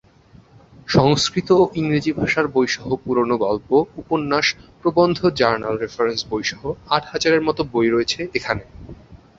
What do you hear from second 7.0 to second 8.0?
হাজারের মতো বই